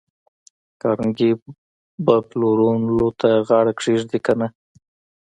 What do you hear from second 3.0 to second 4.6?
ته غاړه کېږدي که نه